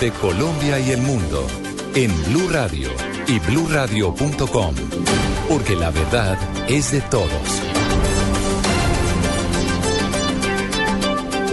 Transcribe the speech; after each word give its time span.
de 0.00 0.10
Colombia 0.12 0.78
y 0.78 0.90
el 0.90 1.02
mundo 1.02 1.46
en 1.94 2.10
Blue 2.24 2.48
Radio 2.48 2.88
y 3.26 3.38
bluradio.com, 3.38 4.74
porque 5.48 5.76
la 5.76 5.90
verdad 5.90 6.38
es 6.68 6.92
de 6.92 7.00
todos. 7.02 7.73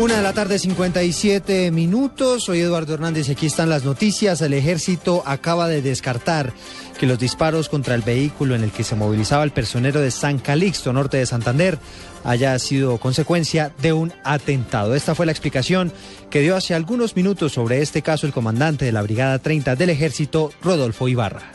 Una 0.01 0.17
de 0.17 0.23
la 0.23 0.33
tarde, 0.33 0.57
57 0.57 1.69
minutos. 1.69 2.45
Soy 2.45 2.59
Eduardo 2.59 2.95
Hernández 2.95 3.29
y 3.29 3.33
aquí 3.33 3.45
están 3.45 3.69
las 3.69 3.83
noticias. 3.83 4.41
El 4.41 4.55
ejército 4.55 5.21
acaba 5.27 5.67
de 5.67 5.83
descartar 5.83 6.53
que 6.99 7.05
los 7.05 7.19
disparos 7.19 7.69
contra 7.69 7.93
el 7.93 8.01
vehículo 8.01 8.55
en 8.55 8.63
el 8.63 8.71
que 8.71 8.83
se 8.83 8.95
movilizaba 8.95 9.43
el 9.43 9.51
personero 9.51 9.99
de 9.99 10.09
San 10.09 10.39
Calixto, 10.39 10.91
norte 10.91 11.17
de 11.17 11.27
Santander, 11.27 11.77
haya 12.23 12.57
sido 12.57 12.97
consecuencia 12.97 13.75
de 13.79 13.93
un 13.93 14.11
atentado. 14.23 14.95
Esta 14.95 15.13
fue 15.13 15.27
la 15.27 15.33
explicación 15.33 15.93
que 16.31 16.41
dio 16.41 16.55
hace 16.55 16.73
algunos 16.73 17.15
minutos 17.15 17.51
sobre 17.51 17.83
este 17.83 18.01
caso 18.01 18.25
el 18.25 18.33
comandante 18.33 18.85
de 18.85 18.93
la 18.93 19.03
Brigada 19.03 19.37
30 19.37 19.75
del 19.75 19.91
Ejército, 19.91 20.51
Rodolfo 20.63 21.09
Ibarra. 21.09 21.51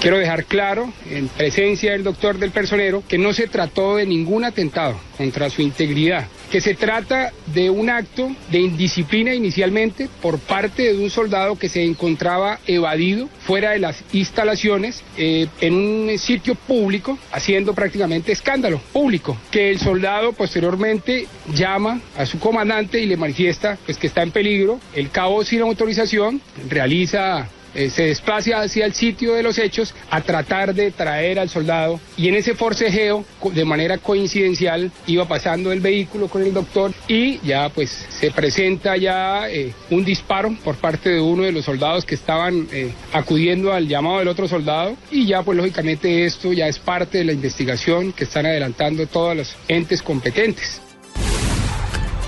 Quiero 0.00 0.18
dejar 0.18 0.44
claro, 0.44 0.92
en 1.10 1.28
presencia 1.28 1.92
del 1.92 2.04
doctor 2.04 2.38
del 2.38 2.50
personero, 2.50 3.02
que 3.08 3.18
no 3.18 3.32
se 3.32 3.46
trató 3.46 3.96
de 3.96 4.06
ningún 4.06 4.44
atentado 4.44 4.98
contra 5.16 5.50
su 5.50 5.62
integridad, 5.62 6.26
que 6.50 6.60
se 6.60 6.74
trata 6.74 7.32
de 7.46 7.70
un 7.70 7.90
acto 7.90 8.30
de 8.50 8.60
indisciplina 8.60 9.34
inicialmente 9.34 10.08
por 10.20 10.38
parte 10.38 10.92
de 10.92 10.98
un 11.02 11.10
soldado 11.10 11.56
que 11.56 11.68
se 11.68 11.82
encontraba 11.82 12.60
evadido 12.66 13.28
fuera 13.40 13.70
de 13.72 13.78
las 13.78 14.04
instalaciones 14.12 15.02
eh, 15.16 15.46
en 15.60 15.74
un 15.74 16.18
sitio 16.18 16.54
público, 16.54 17.18
haciendo 17.32 17.74
prácticamente 17.74 18.32
escándalo 18.32 18.80
público, 18.92 19.36
que 19.50 19.70
el 19.70 19.78
soldado 19.78 20.32
posteriormente 20.32 21.26
llama 21.54 22.00
a 22.16 22.26
su 22.26 22.38
comandante 22.38 23.00
y 23.00 23.06
le 23.06 23.16
manifiesta 23.16 23.78
pues, 23.86 23.98
que 23.98 24.06
está 24.06 24.22
en 24.22 24.30
peligro, 24.30 24.80
el 24.94 25.10
cabo 25.10 25.44
sin 25.44 25.62
autorización 25.62 26.40
realiza 26.68 27.48
eh, 27.76 27.90
se 27.90 28.06
desplaza 28.06 28.60
hacia 28.60 28.86
el 28.86 28.94
sitio 28.94 29.34
de 29.34 29.42
los 29.42 29.58
hechos 29.58 29.94
a 30.10 30.20
tratar 30.20 30.74
de 30.74 30.90
traer 30.90 31.38
al 31.38 31.48
soldado 31.48 32.00
y 32.16 32.28
en 32.28 32.34
ese 32.34 32.54
forcejeo 32.54 33.24
de 33.52 33.64
manera 33.64 33.98
coincidencial 33.98 34.90
iba 35.06 35.26
pasando 35.26 35.72
el 35.72 35.80
vehículo 35.80 36.28
con 36.28 36.42
el 36.42 36.52
doctor 36.52 36.92
y 37.08 37.38
ya 37.46 37.68
pues 37.68 37.90
se 38.08 38.30
presenta 38.30 38.96
ya 38.96 39.48
eh, 39.50 39.72
un 39.90 40.04
disparo 40.04 40.54
por 40.64 40.76
parte 40.76 41.10
de 41.10 41.20
uno 41.20 41.42
de 41.42 41.52
los 41.52 41.64
soldados 41.64 42.04
que 42.04 42.14
estaban 42.14 42.68
eh, 42.72 42.92
acudiendo 43.12 43.72
al 43.72 43.88
llamado 43.88 44.18
del 44.18 44.28
otro 44.28 44.48
soldado 44.48 44.96
y 45.10 45.26
ya 45.26 45.42
pues 45.42 45.56
lógicamente 45.56 46.24
esto 46.24 46.52
ya 46.52 46.68
es 46.68 46.78
parte 46.78 47.18
de 47.18 47.24
la 47.24 47.32
investigación 47.32 48.12
que 48.12 48.24
están 48.24 48.46
adelantando 48.46 49.06
todos 49.06 49.36
los 49.36 49.56
entes 49.68 50.02
competentes. 50.02 50.80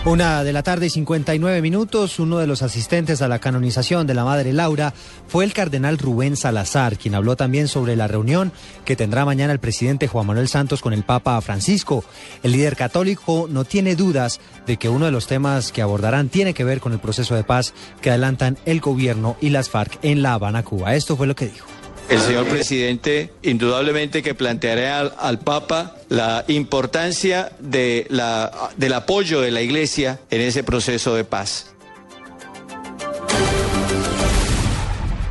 Una 0.04 0.42
de 0.42 0.52
la 0.52 0.62
tarde 0.62 0.86
y 0.86 0.90
59 0.90 1.60
minutos, 1.60 2.18
uno 2.18 2.38
de 2.38 2.46
los 2.46 2.62
asistentes 2.62 3.20
a 3.20 3.28
la 3.28 3.40
canonización 3.40 4.06
de 4.06 4.14
la 4.14 4.24
Madre 4.24 4.52
Laura 4.52 4.94
fue 5.26 5.44
el 5.44 5.52
cardenal 5.52 5.98
Rubén 5.98 6.36
Salazar, 6.36 6.96
quien 6.96 7.14
habló 7.14 7.36
también 7.36 7.68
sobre 7.68 7.94
la 7.94 8.06
reunión 8.06 8.52
que 8.84 8.96
tendrá 8.96 9.24
mañana 9.24 9.52
el 9.52 9.58
presidente 9.58 10.06
Juan 10.06 10.26
Manuel 10.26 10.48
Santos 10.48 10.80
con 10.80 10.92
el 10.94 11.02
Papa 11.02 11.38
Francisco. 11.40 12.04
El 12.42 12.52
líder 12.52 12.76
católico 12.76 13.48
no 13.50 13.64
tiene 13.64 13.96
dudas 13.96 14.40
de 14.66 14.78
que 14.78 14.88
uno 14.88 15.04
de 15.04 15.12
los 15.12 15.26
temas 15.26 15.72
que 15.72 15.82
abordarán 15.82 16.28
tiene 16.28 16.54
que 16.54 16.64
ver 16.64 16.80
con 16.80 16.92
el 16.92 17.00
proceso 17.00 17.34
de 17.34 17.44
paz 17.44 17.74
que 18.00 18.10
adelantan 18.10 18.56
el 18.64 18.80
gobierno 18.80 19.36
y 19.40 19.50
las 19.50 19.68
FARC 19.68 19.98
en 20.02 20.22
La 20.22 20.34
Habana, 20.34 20.62
Cuba. 20.62 20.94
Esto 20.94 21.16
fue 21.16 21.26
lo 21.26 21.34
que 21.34 21.48
dijo. 21.48 21.77
El 22.08 22.20
señor 22.20 22.46
presidente 22.46 23.32
indudablemente 23.42 24.22
que 24.22 24.34
planteará 24.34 25.00
al, 25.00 25.38
Papa 25.40 25.96
la 26.08 26.44
importancia 26.48 27.52
de 27.58 28.06
la, 28.08 28.70
del 28.76 28.94
apoyo 28.94 29.42
de 29.42 29.50
la 29.50 29.60
Iglesia 29.60 30.18
en 30.30 30.40
ese 30.40 30.64
proceso 30.64 31.14
de 31.14 31.24
paz. 31.24 31.66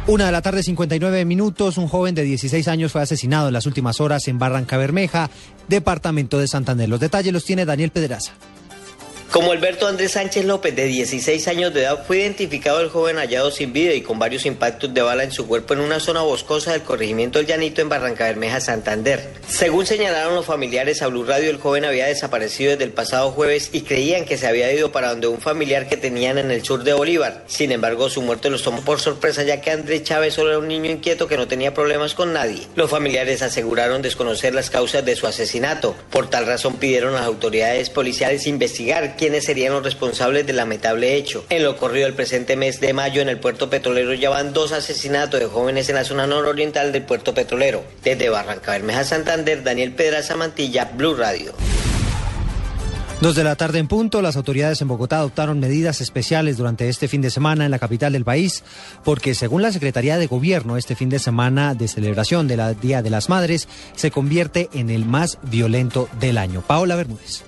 Una 0.06 0.28
de 0.28 0.32
la 0.32 0.42
tarde, 0.42 0.64
59 0.64 1.26
minutos. 1.26 1.78
Un 1.78 1.88
joven 1.88 2.16
de 2.16 2.24
16 2.24 2.68
años 2.70 2.94
fue 2.94 3.02
asesinado 3.02 3.48
en 3.48 3.54
las 3.54 3.66
últimas 3.66 4.00
horas 4.00 4.28
en 4.30 4.40
Barranca 4.40 4.78
Bermeja, 4.78 5.30
departamento 5.68 6.40
de 6.40 6.48
Santander. 6.48 6.88
Los 6.88 7.02
detalles 7.02 7.34
los 7.34 7.44
tiene 7.44 7.66
Daniel 7.66 7.90
Pedraza. 7.92 8.32
Como 9.32 9.52
Alberto 9.52 9.88
Andrés 9.88 10.14
Sánchez 10.14 10.46
López, 10.46 10.74
de 10.74 10.86
16 10.86 11.50
años 11.50 11.74
de 11.74 11.82
edad, 11.82 12.06
fue 12.08 12.20
identificado 12.20 12.80
el 12.80 12.88
joven 12.88 13.18
hallado 13.18 13.52
sin 13.52 13.74
vida 13.74 13.94
y 13.94 14.02
con 14.02 14.18
varios 14.18 14.46
impactos 14.46 14.94
de 14.94 15.02
bala 15.02 15.26
en 15.26 15.34
su 15.34 15.48
cuerpo 15.48 15.74
en 15.74 15.82
una 15.82 16.00
zona 16.00 16.22
boscosa 16.22 16.72
del 16.72 16.84
corregimiento 16.84 17.38
del 17.38 17.46
Llanito 17.46 17.82
en 17.82 17.90
Barranca 17.90 18.24
Bermeja, 18.24 18.62
Santander. 18.62 19.34
Según 19.50 19.86
señalaron 19.86 20.34
los 20.34 20.46
familiares 20.46 21.02
a 21.02 21.08
Blue 21.08 21.26
Radio, 21.26 21.50
el 21.50 21.58
joven 21.58 21.84
había 21.84 22.06
desaparecido 22.06 22.72
desde 22.72 22.86
el 22.86 22.94
pasado 22.94 23.32
jueves 23.32 23.70
y 23.74 23.82
creían 23.82 24.24
que 24.24 24.38
se 24.38 24.48
había 24.48 24.72
ido 24.72 24.94
para 24.94 25.10
donde 25.10 25.28
un 25.28 25.42
familiar 25.42 25.90
que 25.90 25.98
tenían 25.98 26.38
en 26.38 26.50
el 26.50 26.64
sur 26.64 26.86
de 26.86 26.94
Bolívar. 26.94 27.44
Sin 27.48 27.74
embargo, 27.74 28.10
su 28.10 28.22
muerte 28.22 28.50
los 28.50 28.64
tomó 28.64 28.82
por 28.82 29.02
sorpresa 29.02 29.44
ya 29.44 29.60
que 29.60 29.72
Andrés 29.72 30.04
Chávez 30.04 30.36
solo 30.36 30.52
era 30.52 30.60
un 30.60 30.70
niño 30.70 30.90
inquieto 30.90 31.28
que 31.28 31.36
no 31.36 31.50
tenía 31.50 31.74
problemas 31.74 32.14
con 32.14 32.32
nadie. 32.32 32.66
Los 32.76 32.90
familiares 32.90 33.42
aseguraron 33.42 34.02
desconocer 34.02 34.56
las 34.56 34.70
causas 34.70 35.04
de 35.04 35.18
su 35.18 35.28
asesinato. 35.28 35.96
Por 36.12 36.30
tal 36.30 36.46
razón 36.46 36.78
pidieron 36.78 37.14
a 37.16 37.20
las 37.20 37.28
autoridades 37.28 37.90
policiales 37.90 38.48
investigar 38.48 39.17
quiénes 39.18 39.46
serían 39.46 39.74
los 39.74 39.84
responsables 39.84 40.46
del 40.46 40.56
lamentable 40.56 41.16
hecho. 41.16 41.46
En 41.50 41.64
lo 41.64 41.72
ocurrido 41.72 42.08
el 42.08 42.14
presente 42.14 42.56
mes 42.56 42.80
de 42.80 42.94
mayo 42.94 43.22
en 43.22 43.30
el 43.30 43.40
puerto 43.40 43.70
petrolero 43.70 44.14
ya 44.14 44.30
van 44.30 44.54
dos 44.54 44.72
asesinatos 44.72 45.40
de 45.40 45.48
jóvenes 45.48 45.90
en 45.90 45.96
la 45.96 46.06
zona 46.06 46.28
nororiental 46.28 46.92
del 46.92 47.04
puerto 47.04 47.34
petrolero. 47.34 47.84
Desde 48.04 48.30
Barranca 48.30 48.72
Bermeja, 48.72 49.04
Santander, 49.04 49.64
Daniel 49.64 49.92
Pedraza 49.92 50.36
Mantilla, 50.36 50.86
Blue 50.96 51.16
Radio. 51.16 51.54
Dos 53.20 53.34
de 53.34 53.44
la 53.44 53.56
tarde 53.56 53.80
en 53.80 53.88
punto, 53.88 54.22
las 54.22 54.36
autoridades 54.36 54.80
en 54.82 54.88
Bogotá 54.88 55.18
adoptaron 55.18 55.60
medidas 55.60 56.02
especiales 56.02 56.56
durante 56.56 56.88
este 56.88 57.08
fin 57.08 57.20
de 57.20 57.32
semana 57.32 57.66
en 57.66 57.72
la 57.72 57.80
capital 57.80 58.14
del 58.14 58.24
país, 58.24 58.64
porque 59.04 59.34
según 59.34 59.64
la 59.64 59.72
Secretaría 59.72 60.20
de 60.20 60.28
Gobierno, 60.28 60.78
este 60.78 60.96
fin 60.96 61.10
de 61.10 61.18
semana 61.18 61.74
de 61.74 61.88
celebración 61.88 62.48
del 62.48 62.80
Día 62.80 63.02
de 63.02 63.10
las 63.10 63.28
Madres 63.28 63.68
se 63.96 64.12
convierte 64.12 64.70
en 64.72 64.92
el 64.92 65.06
más 65.06 65.40
violento 65.42 66.08
del 66.20 66.38
año. 66.38 66.62
Paola 66.62 66.96
Bermúdez. 66.96 67.44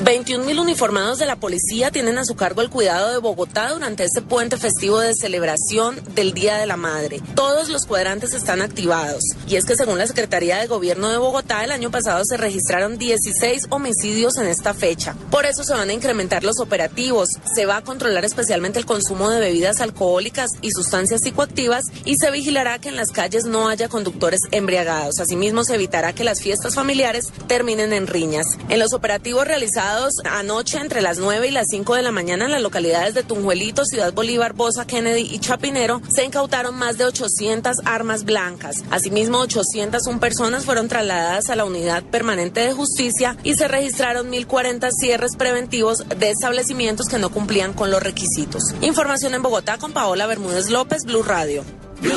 21.000 0.00 0.58
uniformados 0.58 1.18
de 1.18 1.26
la 1.26 1.36
policía 1.36 1.92
tienen 1.92 2.18
a 2.18 2.24
su 2.24 2.34
cargo 2.34 2.60
el 2.60 2.70
cuidado 2.70 3.12
de 3.12 3.18
Bogotá 3.18 3.70
durante 3.70 4.02
este 4.02 4.20
puente 4.20 4.56
festivo 4.56 4.98
de 4.98 5.14
celebración 5.14 6.02
del 6.14 6.32
Día 6.32 6.56
de 6.56 6.66
la 6.66 6.76
Madre. 6.76 7.20
Todos 7.36 7.68
los 7.68 7.86
cuadrantes 7.86 8.32
están 8.32 8.62
activados. 8.62 9.22
Y 9.46 9.56
es 9.56 9.64
que 9.64 9.76
según 9.76 9.98
la 9.98 10.06
Secretaría 10.08 10.58
de 10.58 10.66
Gobierno 10.66 11.10
de 11.10 11.18
Bogotá, 11.18 11.62
el 11.62 11.70
año 11.70 11.90
pasado 11.90 12.24
se 12.24 12.36
registraron 12.36 12.98
16 12.98 13.66
homicidios 13.70 14.38
en 14.38 14.48
esta 14.48 14.74
fecha. 14.74 15.14
Por 15.30 15.46
eso 15.46 15.62
se 15.62 15.74
van 15.74 15.90
a 15.90 15.92
incrementar 15.92 16.42
los 16.42 16.58
operativos. 16.58 17.28
Se 17.54 17.66
va 17.66 17.76
a 17.76 17.84
controlar 17.84 18.24
especialmente 18.24 18.80
el 18.80 18.86
consumo 18.86 19.30
de 19.30 19.40
bebidas 19.40 19.80
alcohólicas 19.80 20.50
y 20.62 20.72
sustancias 20.72 21.20
psicoactivas 21.22 21.84
y 22.04 22.16
se 22.16 22.30
vigilará 22.30 22.80
que 22.80 22.88
en 22.88 22.96
las 22.96 23.10
calles 23.10 23.44
no 23.44 23.68
haya 23.68 23.88
conductores 23.88 24.40
embriagados. 24.50 25.20
Asimismo, 25.20 25.62
se 25.62 25.76
evitará 25.76 26.12
que 26.12 26.24
las 26.24 26.40
fiestas 26.40 26.74
familiares 26.74 27.26
terminen 27.46 27.92
en 27.92 28.06
riñas. 28.06 28.46
En 28.68 28.80
los 28.80 28.94
operativos 28.94 29.46
realizados 29.46 29.81
anoche 30.24 30.78
entre 30.78 31.02
las 31.02 31.18
9 31.18 31.48
y 31.48 31.50
las 31.50 31.66
5 31.70 31.94
de 31.94 32.02
la 32.02 32.12
mañana 32.12 32.44
en 32.44 32.50
las 32.50 32.62
localidades 32.62 33.14
de 33.14 33.22
Tunjuelito, 33.22 33.84
Ciudad 33.84 34.12
Bolívar, 34.12 34.52
Bosa, 34.52 34.86
Kennedy 34.86 35.22
y 35.22 35.38
Chapinero 35.38 36.00
se 36.14 36.24
incautaron 36.24 36.74
más 36.74 36.98
de 36.98 37.04
800 37.04 37.78
armas 37.84 38.24
blancas. 38.24 38.84
Asimismo, 38.90 39.38
801 39.38 40.20
personas 40.20 40.64
fueron 40.64 40.88
trasladadas 40.88 41.50
a 41.50 41.56
la 41.56 41.64
unidad 41.64 42.02
permanente 42.04 42.60
de 42.60 42.72
justicia 42.72 43.36
y 43.42 43.54
se 43.54 43.68
registraron 43.68 44.30
1.040 44.30 44.90
cierres 44.92 45.36
preventivos 45.36 46.04
de 46.08 46.30
establecimientos 46.30 47.06
que 47.08 47.18
no 47.18 47.30
cumplían 47.30 47.72
con 47.72 47.90
los 47.90 48.02
requisitos. 48.02 48.62
Información 48.80 49.34
en 49.34 49.42
Bogotá 49.42 49.78
con 49.78 49.92
Paola 49.92 50.26
Bermúdez 50.26 50.70
López, 50.70 51.04
Blue 51.04 51.22
Radio. 51.22 51.64
Blue, 52.00 52.12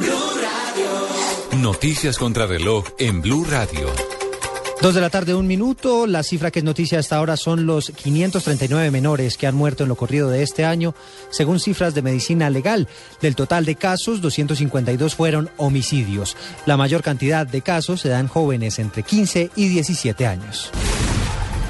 Radio. 0.00 1.60
Noticias 1.62 2.18
contra 2.18 2.46
reloj 2.46 2.84
en 2.98 3.20
Blue 3.20 3.44
Radio. 3.44 3.88
Dos 4.80 4.94
de 4.94 5.02
la 5.02 5.10
tarde, 5.10 5.34
un 5.34 5.46
minuto. 5.46 6.06
La 6.06 6.22
cifra 6.22 6.50
que 6.50 6.60
es 6.60 6.64
noticia 6.64 6.98
hasta 6.98 7.16
ahora 7.16 7.36
son 7.36 7.66
los 7.66 7.90
539 7.90 8.90
menores 8.90 9.36
que 9.36 9.46
han 9.46 9.54
muerto 9.54 9.82
en 9.82 9.90
lo 9.90 9.94
corrido 9.94 10.30
de 10.30 10.42
este 10.42 10.64
año, 10.64 10.94
según 11.28 11.60
cifras 11.60 11.92
de 11.92 12.00
medicina 12.00 12.48
legal. 12.48 12.88
Del 13.20 13.36
total 13.36 13.66
de 13.66 13.74
casos, 13.74 14.22
252 14.22 15.14
fueron 15.14 15.50
homicidios. 15.58 16.34
La 16.64 16.78
mayor 16.78 17.02
cantidad 17.02 17.46
de 17.46 17.60
casos 17.60 18.00
se 18.00 18.08
dan 18.08 18.26
jóvenes 18.26 18.78
entre 18.78 19.02
15 19.02 19.50
y 19.54 19.68
17 19.68 20.26
años. 20.26 20.70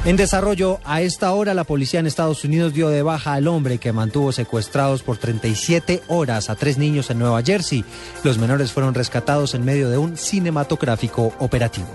En 0.04 0.14
desarrollo, 0.14 0.78
a 0.84 1.02
esta 1.02 1.32
hora 1.32 1.52
la 1.52 1.64
policía 1.64 1.98
en 1.98 2.06
Estados 2.06 2.44
Unidos 2.44 2.74
dio 2.74 2.90
de 2.90 3.02
baja 3.02 3.34
al 3.34 3.48
hombre 3.48 3.78
que 3.78 3.92
mantuvo 3.92 4.30
secuestrados 4.30 5.02
por 5.02 5.18
37 5.18 6.02
horas 6.06 6.48
a 6.48 6.54
tres 6.54 6.78
niños 6.78 7.10
en 7.10 7.18
Nueva 7.18 7.42
Jersey. 7.42 7.84
Los 8.22 8.38
menores 8.38 8.70
fueron 8.70 8.94
rescatados 8.94 9.54
en 9.56 9.64
medio 9.64 9.90
de 9.90 9.98
un 9.98 10.16
cinematográfico 10.16 11.34
operativo. 11.40 11.88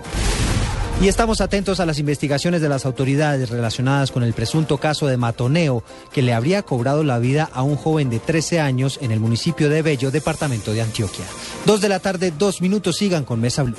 Y 0.98 1.08
estamos 1.08 1.42
atentos 1.42 1.78
a 1.78 1.84
las 1.84 1.98
investigaciones 1.98 2.62
de 2.62 2.70
las 2.70 2.86
autoridades 2.86 3.50
relacionadas 3.50 4.10
con 4.10 4.22
el 4.22 4.32
presunto 4.32 4.78
caso 4.78 5.06
de 5.06 5.18
matoneo 5.18 5.84
que 6.10 6.22
le 6.22 6.32
habría 6.32 6.62
cobrado 6.62 7.04
la 7.04 7.18
vida 7.18 7.50
a 7.52 7.62
un 7.62 7.76
joven 7.76 8.08
de 8.08 8.18
13 8.18 8.60
años 8.60 8.98
en 9.02 9.12
el 9.12 9.20
municipio 9.20 9.68
de 9.68 9.82
Bello, 9.82 10.10
departamento 10.10 10.72
de 10.72 10.80
Antioquia. 10.80 11.26
Dos 11.66 11.82
de 11.82 11.90
la 11.90 12.00
tarde, 12.00 12.32
dos 12.36 12.62
minutos, 12.62 12.96
sigan 12.96 13.24
con 13.24 13.42
Mesa 13.42 13.62
Blue. 13.62 13.76